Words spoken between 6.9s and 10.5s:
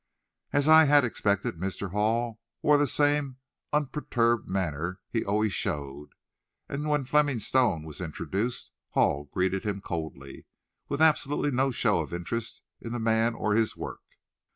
Fleming Stone was introduced, Hall greeted him coldly,